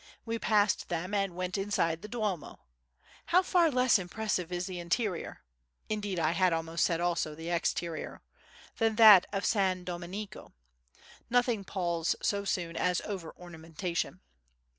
We 0.25 0.39
passed 0.39 0.89
them 0.89 1.13
and 1.13 1.35
went 1.35 1.59
inside 1.59 2.01
the 2.01 2.07
duomo. 2.07 2.61
How 3.27 3.43
far 3.43 3.69
less 3.69 3.99
impressive 3.99 4.51
is 4.51 4.65
the 4.65 4.79
interior 4.79 5.43
(indeed 5.89 6.17
I 6.17 6.31
had 6.31 6.53
almost 6.53 6.85
said 6.85 6.99
also 6.99 7.35
the 7.35 7.51
exterior) 7.51 8.23
than 8.79 8.95
that 8.95 9.27
of 9.31 9.45
San 9.45 9.83
Domenico! 9.83 10.53
Nothing 11.29 11.63
palls 11.63 12.15
so 12.19 12.43
soon 12.45 12.75
as 12.77 13.01
over 13.01 13.35
ornamentation. 13.37 14.21